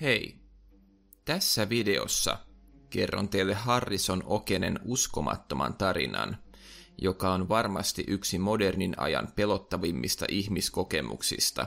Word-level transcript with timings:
Hei! 0.00 0.36
Tässä 1.24 1.68
videossa 1.68 2.38
kerron 2.90 3.28
teille 3.28 3.54
Harrison 3.54 4.22
Okenen 4.26 4.80
uskomattoman 4.84 5.74
tarinan, 5.74 6.36
joka 6.98 7.32
on 7.32 7.48
varmasti 7.48 8.04
yksi 8.06 8.38
modernin 8.38 8.94
ajan 8.96 9.28
pelottavimmista 9.36 10.26
ihmiskokemuksista, 10.28 11.66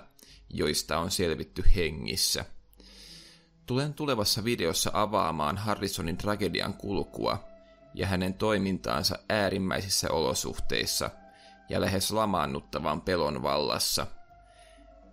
joista 0.50 0.98
on 0.98 1.12
selvitty 1.12 1.64
hengissä. 1.76 2.46
Tulen 3.66 3.94
tulevassa 3.94 4.44
videossa 4.44 4.92
avaamaan 4.94 5.58
Harrisonin 5.58 6.18
tragedian 6.18 6.74
kulkua 6.74 7.44
ja 7.94 8.08
hänen 8.08 8.34
toimintaansa 8.34 9.20
äärimmäisissä 9.30 10.12
olosuhteissa 10.12 11.10
ja 11.70 11.82
lähes 11.82 12.12
lamaannuttavan 12.12 13.02
pelon 13.02 13.44
vallassa. 13.44 14.08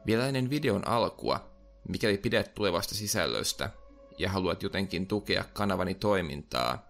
Vielä 0.07 0.27
ennen 0.27 0.51
videon 0.51 0.89
alkua 0.89 1.58
Mikäli 1.89 2.19
pidät 2.19 2.55
tulevasta 2.55 2.95
sisällöstä 2.95 3.71
ja 4.19 4.31
haluat 4.31 4.63
jotenkin 4.63 5.07
tukea 5.07 5.45
kanavani 5.53 5.95
toimintaa, 5.95 6.87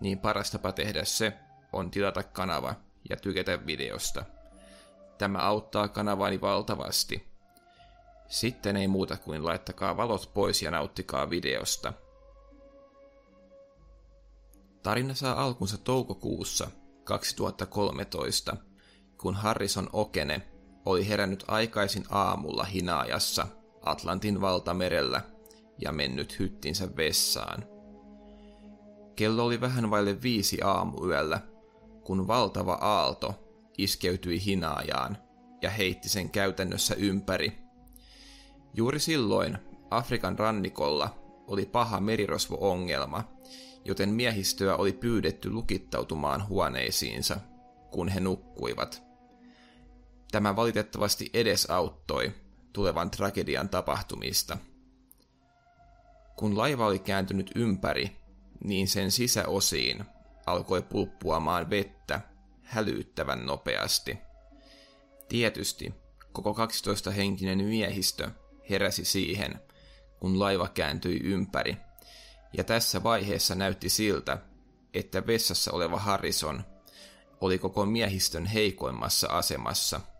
niin 0.00 0.18
paras 0.18 0.50
tapa 0.50 0.72
tehdä 0.72 1.04
se 1.04 1.32
on 1.72 1.90
tilata 1.90 2.22
kanava 2.22 2.74
ja 3.10 3.16
tykätä 3.16 3.66
videosta. 3.66 4.24
Tämä 5.18 5.38
auttaa 5.38 5.88
kanavani 5.88 6.40
valtavasti. 6.40 7.26
Sitten 8.28 8.76
ei 8.76 8.88
muuta 8.88 9.16
kuin 9.16 9.44
laittakaa 9.44 9.96
valot 9.96 10.30
pois 10.34 10.62
ja 10.62 10.70
nauttikaa 10.70 11.30
videosta. 11.30 11.92
Tarina 14.82 15.14
saa 15.14 15.42
alkunsa 15.44 15.78
toukokuussa 15.78 16.70
2013, 17.04 18.56
kun 19.18 19.34
Harrison 19.34 19.88
Okene 19.92 20.42
oli 20.84 21.08
herännyt 21.08 21.44
aikaisin 21.48 22.04
aamulla 22.10 22.64
hinaajassa– 22.64 23.46
Atlantin 23.82 24.40
valtamerellä 24.40 25.22
ja 25.78 25.92
mennyt 25.92 26.38
hyttinsä 26.38 26.96
vessaan. 26.96 27.64
Kello 29.16 29.44
oli 29.44 29.60
vähän 29.60 29.90
vaille 29.90 30.22
viisi 30.22 30.58
aamuyöllä, 30.62 31.40
kun 32.04 32.26
valtava 32.26 32.72
aalto 32.72 33.34
iskeytyi 33.78 34.44
hinaajaan 34.44 35.18
ja 35.62 35.70
heitti 35.70 36.08
sen 36.08 36.30
käytännössä 36.30 36.94
ympäri. 36.94 37.52
Juuri 38.74 39.00
silloin 39.00 39.58
Afrikan 39.90 40.38
rannikolla 40.38 41.14
oli 41.46 41.66
paha 41.66 42.00
merirosvo-ongelma, 42.00 43.24
joten 43.84 44.08
miehistöä 44.08 44.76
oli 44.76 44.92
pyydetty 44.92 45.50
lukittautumaan 45.50 46.48
huoneisiinsa, 46.48 47.36
kun 47.90 48.08
he 48.08 48.20
nukkuivat. 48.20 49.02
Tämä 50.32 50.56
valitettavasti 50.56 51.30
edesauttoi, 51.34 52.32
tulevan 52.72 53.10
tragedian 53.10 53.68
tapahtumista. 53.68 54.58
Kun 56.36 56.58
laiva 56.58 56.86
oli 56.86 56.98
kääntynyt 56.98 57.50
ympäri, 57.54 58.16
niin 58.64 58.88
sen 58.88 59.10
sisäosiin 59.10 60.04
alkoi 60.46 60.82
pulppuamaan 60.82 61.70
vettä 61.70 62.20
hälyttävän 62.62 63.46
nopeasti. 63.46 64.18
Tietysti 65.28 65.94
koko 66.32 66.52
12-henkinen 66.52 67.64
miehistö 67.64 68.30
heräsi 68.70 69.04
siihen, 69.04 69.60
kun 70.20 70.38
laiva 70.38 70.68
kääntyi 70.68 71.20
ympäri, 71.24 71.76
ja 72.52 72.64
tässä 72.64 73.02
vaiheessa 73.02 73.54
näytti 73.54 73.88
siltä, 73.88 74.38
että 74.94 75.26
vessassa 75.26 75.72
oleva 75.72 75.98
Harrison 75.98 76.64
oli 77.40 77.58
koko 77.58 77.86
miehistön 77.86 78.46
heikoimmassa 78.46 79.28
asemassa– 79.28 80.00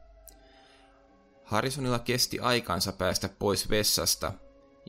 Harrisonilla 1.51 1.99
kesti 1.99 2.41
aikansa 2.41 2.93
päästä 2.93 3.29
pois 3.39 3.71
vessasta, 3.71 4.33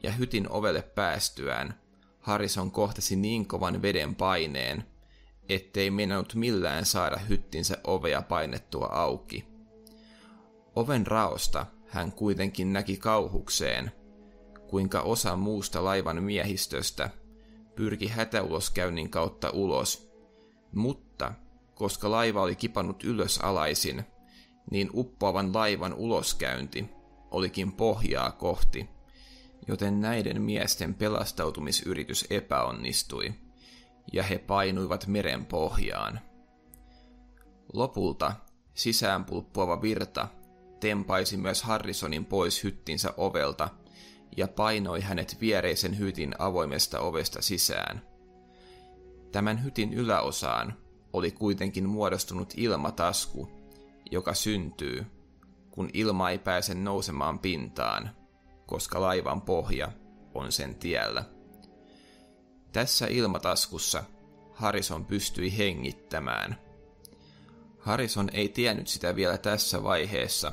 ja 0.03 0.11
hytin 0.11 0.49
ovelle 0.49 0.81
päästyään 0.81 1.79
Harrison 2.19 2.71
kohtasi 2.71 3.15
niin 3.15 3.47
kovan 3.47 3.81
veden 3.81 4.15
paineen, 4.15 4.83
ettei 5.49 5.91
meinannut 5.91 6.35
millään 6.35 6.85
saada 6.85 7.17
hyttinsä 7.17 7.77
ovea 7.83 8.21
painettua 8.21 8.85
auki. 8.91 9.45
Oven 10.75 11.07
raosta 11.07 11.65
hän 11.87 12.11
kuitenkin 12.11 12.73
näki 12.73 12.97
kauhukseen, 12.97 13.91
kuinka 14.67 15.01
osa 15.01 15.35
muusta 15.35 15.83
laivan 15.83 16.23
miehistöstä 16.23 17.09
pyrki 17.75 18.07
hätäuloskäynnin 18.07 19.09
kautta 19.09 19.49
ulos, 19.49 20.11
mutta 20.73 21.33
koska 21.75 22.11
laiva 22.11 22.41
oli 22.41 22.55
kipannut 22.55 23.03
ylös 23.03 23.37
alaisin, 23.37 24.05
niin 24.71 24.89
uppoavan 24.93 25.53
laivan 25.53 25.93
uloskäynti 25.93 26.85
olikin 27.31 27.71
pohjaa 27.71 28.31
kohti, 28.31 28.89
joten 29.67 30.01
näiden 30.01 30.41
miesten 30.41 30.93
pelastautumisyritys 30.93 32.25
epäonnistui, 32.29 33.33
ja 34.13 34.23
he 34.23 34.37
painuivat 34.37 35.07
meren 35.07 35.45
pohjaan. 35.45 36.19
Lopulta 37.73 38.33
sisäänpulppuava 38.73 39.81
virta 39.81 40.27
tempaisi 40.79 41.37
myös 41.37 41.63
Harrisonin 41.63 42.25
pois 42.25 42.63
hyttinsä 42.63 43.13
ovelta 43.17 43.69
ja 44.37 44.47
painoi 44.47 45.01
hänet 45.01 45.37
viereisen 45.41 45.99
hytin 45.99 46.35
avoimesta 46.39 46.99
ovesta 46.99 47.41
sisään. 47.41 48.01
Tämän 49.31 49.63
hytin 49.63 49.93
yläosaan 49.93 50.73
oli 51.13 51.31
kuitenkin 51.31 51.89
muodostunut 51.89 52.53
ilmatasku, 52.57 53.60
joka 54.11 54.33
syntyy, 54.33 55.05
kun 55.71 55.89
ilma 55.93 56.29
ei 56.29 56.37
pääse 56.39 56.73
nousemaan 56.75 57.39
pintaan, 57.39 58.09
koska 58.65 59.01
laivan 59.01 59.41
pohja 59.41 59.91
on 60.33 60.51
sen 60.51 60.75
tiellä. 60.75 61.23
Tässä 62.71 63.07
ilmataskussa 63.07 64.03
Harrison 64.53 65.05
pystyi 65.05 65.57
hengittämään. 65.57 66.57
Harrison 67.79 68.29
ei 68.33 68.49
tiennyt 68.49 68.87
sitä 68.87 69.15
vielä 69.15 69.37
tässä 69.37 69.83
vaiheessa, 69.83 70.51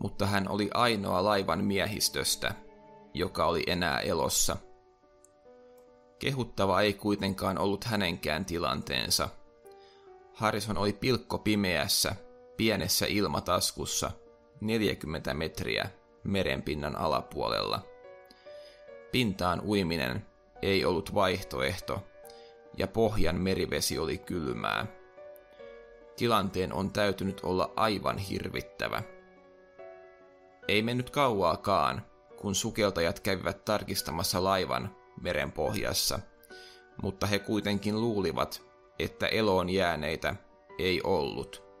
mutta 0.00 0.26
hän 0.26 0.48
oli 0.48 0.70
ainoa 0.74 1.24
laivan 1.24 1.64
miehistöstä, 1.64 2.54
joka 3.14 3.46
oli 3.46 3.62
enää 3.66 4.00
elossa. 4.00 4.56
Kehuttava 6.18 6.80
ei 6.80 6.92
kuitenkaan 6.92 7.58
ollut 7.58 7.84
hänenkään 7.84 8.44
tilanteensa. 8.44 9.28
Harrison 10.34 10.78
oli 10.78 10.92
pilkko 10.92 11.38
pimeässä 11.38 12.16
pienessä 12.62 13.06
ilmataskussa 13.08 14.10
40 14.60 15.34
metriä 15.34 15.90
merenpinnan 16.24 16.96
alapuolella. 16.96 17.82
Pintaan 19.12 19.60
uiminen 19.60 20.26
ei 20.62 20.84
ollut 20.84 21.14
vaihtoehto, 21.14 22.02
ja 22.76 22.86
pohjan 22.86 23.40
merivesi 23.40 23.98
oli 23.98 24.18
kylmää. 24.18 24.86
Tilanteen 26.16 26.72
on 26.72 26.92
täytynyt 26.92 27.40
olla 27.42 27.72
aivan 27.76 28.18
hirvittävä. 28.18 29.02
Ei 30.68 30.82
mennyt 30.82 31.10
kauaakaan, 31.10 32.06
kun 32.36 32.54
sukeltajat 32.54 33.20
kävivät 33.20 33.64
tarkistamassa 33.64 34.44
laivan 34.44 34.96
meren 35.20 35.52
pohjassa, 35.52 36.18
mutta 37.02 37.26
he 37.26 37.38
kuitenkin 37.38 38.00
luulivat, 38.00 38.62
että 38.98 39.26
eloon 39.26 39.70
jääneitä 39.70 40.34
ei 40.78 41.00
ollut 41.04 41.71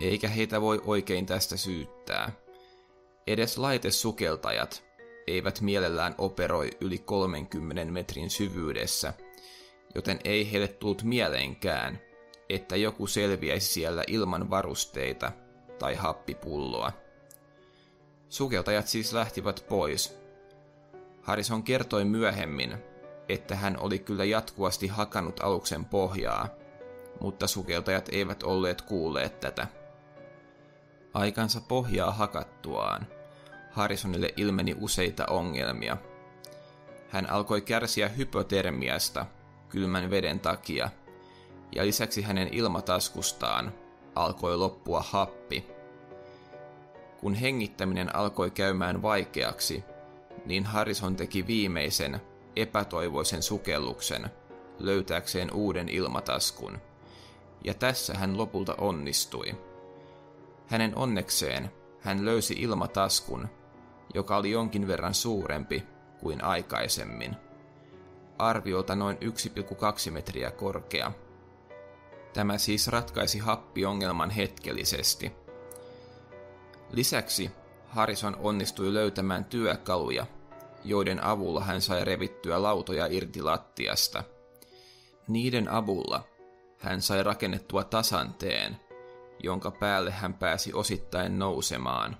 eikä 0.00 0.28
heitä 0.28 0.60
voi 0.60 0.82
oikein 0.84 1.26
tästä 1.26 1.56
syyttää. 1.56 2.32
Edes 3.26 3.58
laitesukeltajat 3.58 4.84
eivät 5.26 5.60
mielellään 5.60 6.14
operoi 6.18 6.70
yli 6.80 6.98
30 6.98 7.92
metrin 7.92 8.30
syvyydessä, 8.30 9.12
joten 9.94 10.20
ei 10.24 10.52
heille 10.52 10.68
tullut 10.68 11.02
mieleenkään, 11.02 12.00
että 12.48 12.76
joku 12.76 13.06
selviäisi 13.06 13.72
siellä 13.72 14.04
ilman 14.06 14.50
varusteita 14.50 15.32
tai 15.78 15.94
happipulloa. 15.94 16.92
Sukeltajat 18.28 18.88
siis 18.88 19.12
lähtivät 19.12 19.64
pois. 19.68 20.18
Harrison 21.22 21.62
kertoi 21.62 22.04
myöhemmin, 22.04 22.76
että 23.28 23.56
hän 23.56 23.80
oli 23.80 23.98
kyllä 23.98 24.24
jatkuvasti 24.24 24.86
hakannut 24.86 25.40
aluksen 25.40 25.84
pohjaa, 25.84 26.48
mutta 27.20 27.46
sukeltajat 27.46 28.08
eivät 28.12 28.42
olleet 28.42 28.82
kuulleet 28.82 29.40
tätä. 29.40 29.79
Aikansa 31.14 31.60
pohjaa 31.60 32.10
hakattuaan 32.10 33.06
Harrisonille 33.70 34.34
ilmeni 34.36 34.76
useita 34.80 35.26
ongelmia. 35.26 35.96
Hän 37.08 37.30
alkoi 37.30 37.60
kärsiä 37.60 38.08
hypotermiasta 38.08 39.26
kylmän 39.68 40.10
veden 40.10 40.40
takia, 40.40 40.90
ja 41.74 41.86
lisäksi 41.86 42.22
hänen 42.22 42.48
ilmataskustaan 42.54 43.72
alkoi 44.14 44.56
loppua 44.56 45.02
happi. 45.02 45.66
Kun 47.20 47.34
hengittäminen 47.34 48.16
alkoi 48.16 48.50
käymään 48.50 49.02
vaikeaksi, 49.02 49.84
niin 50.46 50.64
Harrison 50.64 51.16
teki 51.16 51.46
viimeisen 51.46 52.20
epätoivoisen 52.56 53.42
sukelluksen 53.42 54.30
löytääkseen 54.78 55.54
uuden 55.54 55.88
ilmataskun, 55.88 56.78
ja 57.64 57.74
tässä 57.74 58.14
hän 58.14 58.38
lopulta 58.38 58.74
onnistui. 58.74 59.69
Hänen 60.70 60.96
onnekseen 60.96 61.70
hän 62.00 62.24
löysi 62.24 62.54
ilmataskun, 62.54 63.48
joka 64.14 64.36
oli 64.36 64.50
jonkin 64.50 64.88
verran 64.88 65.14
suurempi 65.14 65.82
kuin 66.20 66.44
aikaisemmin. 66.44 67.36
Arviolta 68.38 68.94
noin 68.94 69.16
1,2 69.16 70.10
metriä 70.10 70.50
korkea. 70.50 71.12
Tämä 72.32 72.58
siis 72.58 72.88
ratkaisi 72.88 73.38
happiongelman 73.38 74.30
hetkellisesti. 74.30 75.32
Lisäksi 76.90 77.50
Harrison 77.86 78.36
onnistui 78.40 78.94
löytämään 78.94 79.44
työkaluja, 79.44 80.26
joiden 80.84 81.24
avulla 81.24 81.60
hän 81.60 81.80
sai 81.80 82.04
revittyä 82.04 82.62
lautoja 82.62 83.06
irti 83.06 83.42
lattiasta. 83.42 84.24
Niiden 85.28 85.68
avulla 85.68 86.24
hän 86.78 87.02
sai 87.02 87.22
rakennettua 87.22 87.84
tasanteen, 87.84 88.76
jonka 89.42 89.70
päälle 89.70 90.10
hän 90.10 90.34
pääsi 90.34 90.72
osittain 90.72 91.38
nousemaan. 91.38 92.16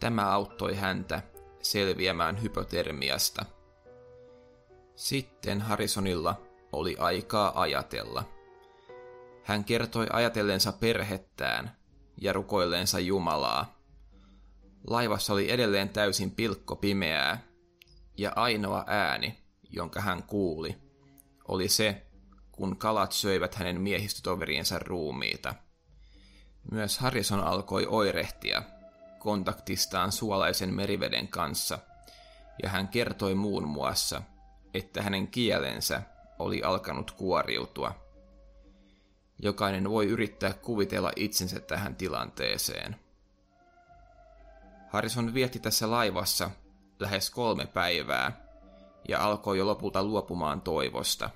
Tämä 0.00 0.30
auttoi 0.30 0.74
häntä 0.74 1.22
selviämään 1.62 2.42
hypotermiasta. 2.42 3.44
Sitten 4.96 5.60
Harrisonilla 5.60 6.42
oli 6.72 6.96
aikaa 6.98 7.60
ajatella. 7.60 8.24
Hän 9.42 9.64
kertoi 9.64 10.06
ajatellensa 10.12 10.72
perhettään 10.72 11.76
ja 12.20 12.32
rukoilleensa 12.32 12.98
Jumalaa. 12.98 13.76
Laivassa 14.86 15.32
oli 15.32 15.50
edelleen 15.50 15.88
täysin 15.88 16.30
pilkko 16.30 16.76
pimeää, 16.76 17.38
ja 18.18 18.32
ainoa 18.36 18.84
ääni, 18.86 19.36
jonka 19.70 20.00
hän 20.00 20.22
kuuli, 20.22 20.76
oli 21.48 21.68
se, 21.68 22.06
kun 22.52 22.76
kalat 22.76 23.12
söivät 23.12 23.54
hänen 23.54 23.80
miehistötoveriensa 23.80 24.78
ruumiita. 24.78 25.54
Myös 26.70 26.98
Harrison 26.98 27.40
alkoi 27.40 27.86
oirehtia 27.86 28.62
kontaktistaan 29.18 30.12
suolaisen 30.12 30.74
meriveden 30.74 31.28
kanssa, 31.28 31.78
ja 32.62 32.68
hän 32.68 32.88
kertoi 32.88 33.34
muun 33.34 33.68
muassa, 33.68 34.22
että 34.74 35.02
hänen 35.02 35.28
kielensä 35.28 36.02
oli 36.38 36.62
alkanut 36.62 37.10
kuoriutua. 37.10 37.94
Jokainen 39.42 39.90
voi 39.90 40.06
yrittää 40.06 40.52
kuvitella 40.52 41.12
itsensä 41.16 41.60
tähän 41.60 41.96
tilanteeseen. 41.96 42.96
Harrison 44.88 45.34
vietti 45.34 45.58
tässä 45.58 45.90
laivassa 45.90 46.50
lähes 47.00 47.30
kolme 47.30 47.66
päivää 47.66 48.32
ja 49.08 49.24
alkoi 49.24 49.58
jo 49.58 49.66
lopulta 49.66 50.04
luopumaan 50.04 50.60
toivosta. 50.60 51.30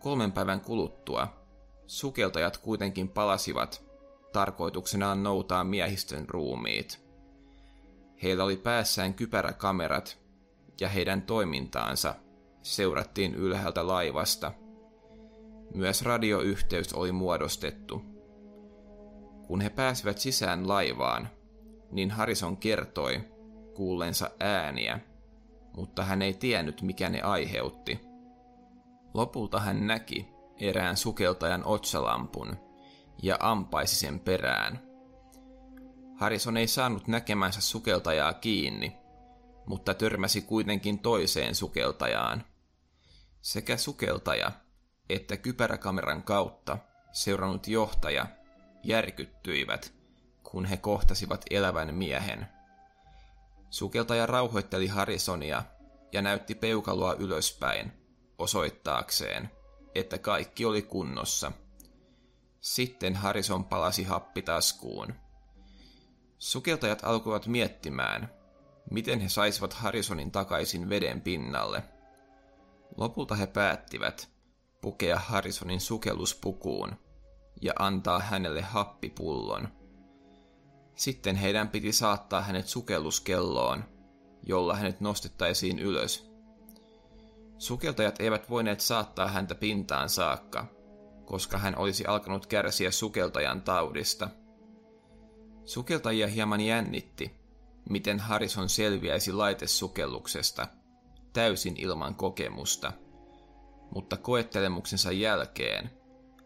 Kolmen 0.00 0.32
päivän 0.32 0.60
kuluttua 0.60 1.43
sukeltajat 1.86 2.56
kuitenkin 2.56 3.08
palasivat 3.08 3.84
tarkoituksenaan 4.32 5.22
noutaa 5.22 5.64
miehistön 5.64 6.28
ruumiit. 6.28 7.04
Heillä 8.22 8.44
oli 8.44 8.56
päässään 8.56 9.14
kypäräkamerat 9.14 10.18
ja 10.80 10.88
heidän 10.88 11.22
toimintaansa 11.22 12.14
seurattiin 12.62 13.34
ylhäältä 13.34 13.86
laivasta. 13.86 14.52
Myös 15.74 16.02
radioyhteys 16.02 16.92
oli 16.92 17.12
muodostettu. 17.12 18.02
Kun 19.46 19.60
he 19.60 19.70
pääsivät 19.70 20.18
sisään 20.18 20.68
laivaan, 20.68 21.28
niin 21.90 22.10
Harrison 22.10 22.56
kertoi 22.56 23.20
kuullensa 23.74 24.30
ääniä, 24.40 25.00
mutta 25.76 26.04
hän 26.04 26.22
ei 26.22 26.34
tiennyt 26.34 26.82
mikä 26.82 27.08
ne 27.08 27.20
aiheutti. 27.20 28.00
Lopulta 29.14 29.60
hän 29.60 29.86
näki 29.86 30.33
erään 30.60 30.96
sukeltajan 30.96 31.62
otsalampun 31.64 32.56
ja 33.22 33.36
ampaisi 33.40 33.96
sen 33.96 34.20
perään. 34.20 34.82
Harrison 36.16 36.56
ei 36.56 36.66
saanut 36.66 37.08
näkemänsä 37.08 37.60
sukeltajaa 37.60 38.32
kiinni, 38.32 38.96
mutta 39.66 39.94
törmäsi 39.94 40.42
kuitenkin 40.42 40.98
toiseen 40.98 41.54
sukeltajaan. 41.54 42.44
Sekä 43.40 43.76
sukeltaja 43.76 44.52
että 45.08 45.36
kypäräkameran 45.36 46.22
kautta 46.22 46.78
seurannut 47.12 47.68
johtaja 47.68 48.26
järkyttyivät 48.82 49.94
kun 50.54 50.64
he 50.64 50.76
kohtasivat 50.76 51.44
elävän 51.50 51.94
miehen. 51.94 52.46
Sukeltaja 53.70 54.26
rauhoitteli 54.26 54.86
Harrisonia 54.86 55.62
ja 56.12 56.22
näytti 56.22 56.54
peukaloa 56.54 57.14
ylöspäin, 57.14 57.92
osoittaakseen, 58.38 59.50
että 59.94 60.18
kaikki 60.18 60.64
oli 60.64 60.82
kunnossa. 60.82 61.52
Sitten 62.60 63.16
Harrison 63.16 63.64
palasi 63.64 64.04
happitaskuun. 64.04 65.14
Sukeltajat 66.38 67.04
alkoivat 67.04 67.46
miettimään, 67.46 68.30
miten 68.90 69.20
he 69.20 69.28
saisivat 69.28 69.72
Harrisonin 69.72 70.30
takaisin 70.30 70.88
veden 70.88 71.20
pinnalle. 71.20 71.82
Lopulta 72.96 73.34
he 73.34 73.46
päättivät 73.46 74.28
pukea 74.80 75.18
Harrisonin 75.18 75.80
sukelluspukuun 75.80 76.92
ja 77.62 77.72
antaa 77.78 78.18
hänelle 78.18 78.62
happipullon– 78.62 79.68
sitten 80.94 81.36
heidän 81.36 81.68
piti 81.68 81.92
saattaa 81.92 82.42
hänet 82.42 82.68
sukelluskelloon, 82.68 83.84
jolla 84.46 84.76
hänet 84.76 85.00
nostettaisiin 85.00 85.78
ylös. 85.78 86.33
Sukeltajat 87.58 88.20
eivät 88.20 88.50
voineet 88.50 88.80
saattaa 88.80 89.28
häntä 89.28 89.54
pintaan 89.54 90.08
saakka, 90.08 90.66
koska 91.24 91.58
hän 91.58 91.78
olisi 91.78 92.06
alkanut 92.06 92.46
kärsiä 92.46 92.90
sukeltajan 92.90 93.62
taudista. 93.62 94.28
Sukeltajia 95.64 96.26
hieman 96.26 96.60
jännitti, 96.60 97.34
miten 97.90 98.20
Harrison 98.20 98.68
selviäisi 98.68 99.32
laitesukelluksesta, 99.32 100.66
täysin 101.32 101.74
ilman 101.76 102.14
kokemusta. 102.14 102.92
Mutta 103.94 104.16
koettelemuksensa 104.16 105.12
jälkeen 105.12 105.90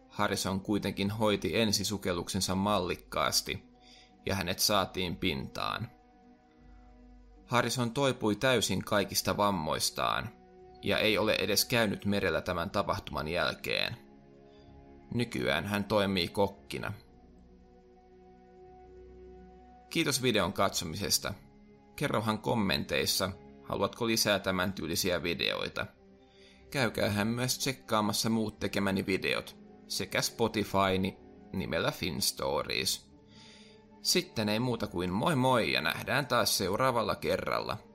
Harrison 0.08 0.60
kuitenkin 0.60 1.10
hoiti 1.10 1.60
ensisukelluksensa 1.60 2.54
mallikkaasti– 2.54 3.62
ja 4.28 4.34
hänet 4.34 4.58
saatiin 4.58 5.16
pintaan. 5.16 5.88
Harrison 7.46 7.90
toipui 7.90 8.36
täysin 8.36 8.84
kaikista 8.84 9.36
vammoistaan 9.36 10.28
ja 10.82 10.98
ei 10.98 11.18
ole 11.18 11.34
edes 11.38 11.64
käynyt 11.64 12.04
merellä 12.04 12.40
tämän 12.40 12.70
tapahtuman 12.70 13.28
jälkeen. 13.28 13.96
Nykyään 15.14 15.66
hän 15.66 15.84
toimii 15.84 16.28
kokkina. 16.28 16.92
Kiitos 19.90 20.22
videon 20.22 20.52
katsomisesta. 20.52 21.34
Kerrohan 21.96 22.38
kommenteissa, 22.38 23.30
haluatko 23.64 24.06
lisää 24.06 24.38
tämän 24.38 24.72
tyylisiä 24.72 25.22
videoita. 25.22 25.86
Käykäähän 26.70 27.26
myös 27.26 27.58
tsekkaamassa 27.58 28.30
muut 28.30 28.58
tekemäni 28.58 29.06
videot 29.06 29.56
sekä 29.86 30.22
Spotifyni 30.22 31.18
nimellä 31.52 31.90
FinStories. 31.90 33.08
Sitten 34.02 34.48
ei 34.48 34.58
muuta 34.58 34.86
kuin 34.86 35.12
moi 35.12 35.36
moi 35.36 35.72
ja 35.72 35.80
nähdään 35.80 36.26
taas 36.26 36.58
seuraavalla 36.58 37.14
kerralla. 37.14 37.87